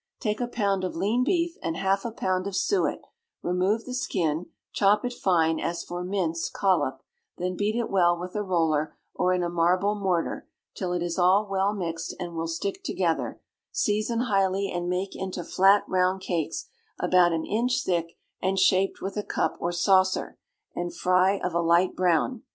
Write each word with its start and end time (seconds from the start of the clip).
Take 0.19 0.41
a 0.41 0.47
pound 0.47 0.83
of 0.83 0.95
lean 0.95 1.23
beef, 1.23 1.57
and 1.61 1.77
half 1.77 2.05
a 2.05 2.11
pound 2.11 2.47
of 2.47 2.55
suet, 2.55 3.01
remove 3.43 3.85
the 3.85 3.93
skin, 3.93 4.47
chop 4.73 5.05
it 5.05 5.13
fine 5.13 5.59
as 5.59 5.83
for 5.83 6.03
mince 6.03 6.49
collop, 6.49 7.03
then 7.37 7.55
beat 7.55 7.75
it 7.75 7.87
well 7.87 8.17
with 8.19 8.33
a 8.33 8.41
roller, 8.41 8.97
or 9.13 9.31
in 9.31 9.43
a 9.43 9.47
marble 9.47 9.93
mortar, 9.93 10.47
till 10.73 10.91
it 10.93 11.03
is 11.03 11.19
all 11.19 11.47
well 11.47 11.71
mixed 11.75 12.15
and 12.19 12.33
will 12.33 12.47
stick 12.47 12.83
together; 12.83 13.41
season 13.71 14.21
highly, 14.21 14.71
and 14.71 14.89
make 14.89 15.15
into 15.15 15.43
flat 15.43 15.83
round 15.87 16.21
cakes, 16.21 16.65
about 16.99 17.31
an 17.31 17.45
inch 17.45 17.83
thick, 17.85 18.17
and 18.41 18.57
shaped 18.57 19.03
with 19.03 19.17
a 19.17 19.23
cup 19.23 19.55
or 19.59 19.71
saucer, 19.71 20.39
and 20.75 20.95
fry 20.95 21.37
of 21.43 21.53
a 21.53 21.61
light 21.61 21.95
brown. 21.95 22.41